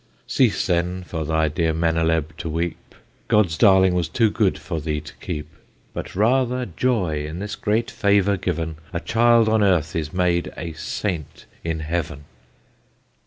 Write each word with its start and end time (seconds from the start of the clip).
Cease, 0.25 0.65
then, 0.65 1.03
for 1.03 1.25
thy 1.25 1.47
dear 1.47 1.75
Meneleb 1.75 2.35
to 2.37 2.49
weep, 2.49 2.95
God's 3.27 3.55
darling 3.55 3.93
was 3.93 4.09
too 4.09 4.31
good 4.31 4.57
for 4.57 4.81
thee 4.81 4.99
to 4.99 5.13
keep: 5.17 5.47
But 5.93 6.15
rather 6.15 6.65
joy 6.65 7.23
in 7.27 7.37
this 7.37 7.53
great 7.55 7.91
favour 7.91 8.35
given, 8.35 8.77
A 8.93 8.99
child 8.99 9.47
on 9.47 9.61
earth 9.61 9.95
is 9.95 10.11
made 10.11 10.51
a 10.57 10.73
saint 10.73 11.45
in 11.63 11.81
heaven. 11.81 12.23